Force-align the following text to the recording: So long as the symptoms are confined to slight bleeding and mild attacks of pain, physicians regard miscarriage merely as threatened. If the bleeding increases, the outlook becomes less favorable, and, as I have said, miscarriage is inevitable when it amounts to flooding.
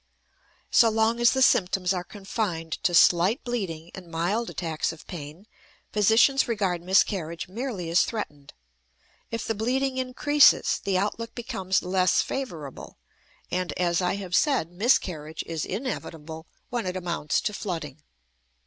So 0.71 0.89
long 0.89 1.19
as 1.19 1.29
the 1.29 1.43
symptoms 1.43 1.93
are 1.93 2.03
confined 2.03 2.71
to 2.81 2.95
slight 2.95 3.43
bleeding 3.43 3.91
and 3.93 4.07
mild 4.09 4.49
attacks 4.49 4.91
of 4.91 5.05
pain, 5.05 5.45
physicians 5.93 6.47
regard 6.47 6.81
miscarriage 6.81 7.47
merely 7.47 7.87
as 7.91 8.01
threatened. 8.01 8.55
If 9.29 9.45
the 9.45 9.53
bleeding 9.53 9.97
increases, 9.97 10.81
the 10.83 10.97
outlook 10.97 11.35
becomes 11.35 11.83
less 11.83 12.23
favorable, 12.23 12.97
and, 13.51 13.73
as 13.73 14.01
I 14.01 14.15
have 14.15 14.35
said, 14.35 14.71
miscarriage 14.71 15.43
is 15.45 15.65
inevitable 15.65 16.47
when 16.71 16.87
it 16.87 16.97
amounts 16.97 17.39
to 17.41 17.53
flooding. 17.53 18.01